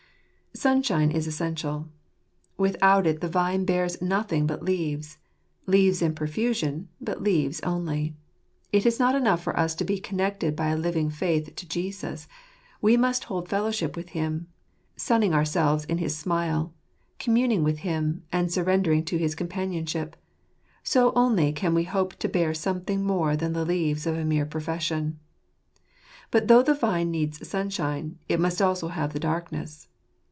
Sunshine 0.53 1.11
is 1.11 1.27
essential. 1.27 1.87
Without 2.57 3.07
it 3.07 3.21
the 3.21 3.29
vine 3.29 3.63
bears" 3.63 3.99
nothing 4.19 4.45
but 4.45 4.61
leaves 4.61 5.17
"—leaves 5.65 6.01
in 6.01 6.13
profusion, 6.13 6.89
but 6.99 7.23
leaves 7.23 7.61
only. 7.61 8.15
It 8.73 8.85
is 8.85 8.99
not 8.99 9.15
enough 9.15 9.41
for 9.41 9.57
us 9.57 9.73
to 9.75 9.85
be 9.85 9.97
connected 9.97 10.53
by 10.55 10.67
a 10.67 10.77
living 10.77 11.09
faith 11.09 11.55
to 11.55 11.67
Jesus: 11.67 12.27
we 12.81 12.97
must 12.97 13.23
hold 13.23 13.47
fellowship 13.47 13.95
with 13.95 14.09
Him, 14.09 14.49
sunning 14.97 15.33
ourselves 15.33 15.85
in 15.85 15.99
his 15.99 16.17
smile, 16.17 16.73
communing 17.17 17.63
with 17.63 17.79
Him, 17.79 18.23
and 18.31 18.51
surrended 18.51 19.07
to 19.07 19.17
his 19.17 19.35
companionship; 19.35 20.17
so 20.83 21.13
only 21.15 21.53
can 21.53 21.73
we 21.73 21.85
hope 21.85 22.15
to 22.19 22.29
bear 22.29 22.53
something 22.53 23.05
more 23.05 23.37
than 23.37 23.53
the 23.53 23.65
leaves 23.65 24.05
of 24.05 24.17
a 24.17 24.25
mere 24.25 24.45
profession. 24.45 25.17
But 26.29 26.49
though 26.49 26.61
the 26.61 26.75
vine 26.75 27.09
needs 27.09 27.47
sunshine, 27.47 28.19
it 28.27 28.39
must 28.39 28.61
also 28.61 28.89
have 28.89 29.13
the 29.13 29.19
darkness. 29.19 29.87